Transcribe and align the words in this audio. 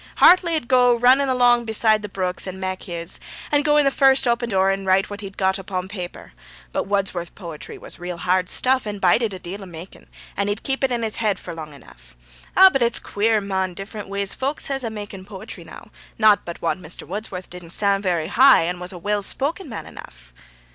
Hartley 0.15 0.55
'ud 0.55 0.67
goa 0.67 0.95
running 0.95 1.29
along 1.29 1.65
beside 1.65 2.01
o' 2.01 2.01
the 2.01 2.09
brooks 2.09 2.47
and 2.47 2.59
mak 2.59 2.81
his, 2.85 3.19
and 3.51 3.63
goa 3.63 3.77
in 3.77 3.85
the 3.85 3.91
first 3.91 4.25
oppen 4.25 4.49
door 4.49 4.71
and 4.71 4.83
write 4.87 5.11
what 5.11 5.21
he 5.21 5.27
had 5.27 5.37
got 5.37 5.59
upo' 5.59 5.87
paper. 5.87 6.33
But 6.71 6.87
Wudsworth's 6.87 7.29
potry 7.35 7.77
was 7.77 7.99
real 7.99 8.17
hard 8.17 8.49
stuff, 8.49 8.87
and 8.87 8.99
bided 8.99 9.31
a 9.31 9.37
deal 9.37 9.61
of 9.61 9.69
makking, 9.69 10.07
and 10.35 10.49
he'd 10.49 10.63
keep 10.63 10.83
it 10.83 10.89
in 10.91 11.03
his 11.03 11.17
head 11.17 11.37
for 11.37 11.53
long 11.53 11.71
enough. 11.75 12.17
Eh, 12.57 12.69
but 12.73 12.81
it's 12.81 12.97
queer, 12.97 13.41
mon, 13.41 13.75
different 13.75 14.09
ways 14.09 14.33
folks 14.33 14.65
hes 14.65 14.83
of 14.83 14.91
making 14.91 15.25
potry 15.25 15.63
now... 15.63 15.91
Not 16.17 16.45
but 16.45 16.63
what 16.63 16.79
Mr. 16.81 17.07
Wudsworth 17.07 17.51
didn't 17.51 17.69
stand 17.69 18.01
very 18.01 18.29
high, 18.29 18.63
and 18.63 18.81
was 18.81 18.91
a 18.91 18.97
well 18.97 19.21
spoken 19.21 19.69
man 19.69 19.85
enough.' 19.85 20.33